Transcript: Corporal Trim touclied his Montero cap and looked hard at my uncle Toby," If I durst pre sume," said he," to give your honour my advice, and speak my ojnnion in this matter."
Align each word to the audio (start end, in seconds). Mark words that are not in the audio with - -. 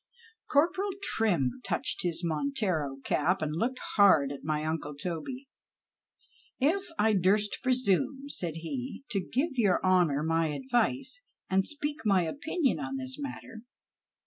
Corporal 0.49 0.89
Trim 1.03 1.61
touclied 1.63 2.01
his 2.01 2.23
Montero 2.23 2.95
cap 3.03 3.39
and 3.43 3.55
looked 3.55 3.77
hard 3.97 4.31
at 4.31 4.43
my 4.43 4.63
uncle 4.65 4.95
Toby," 4.95 5.47
If 6.59 6.85
I 6.97 7.13
durst 7.13 7.59
pre 7.61 7.73
sume," 7.73 8.23
said 8.27 8.55
he," 8.55 9.03
to 9.11 9.19
give 9.23 9.59
your 9.59 9.79
honour 9.85 10.23
my 10.23 10.47
advice, 10.55 11.21
and 11.51 11.67
speak 11.67 11.97
my 12.03 12.25
ojnnion 12.25 12.79
in 12.79 12.97
this 12.97 13.19
matter." 13.19 13.61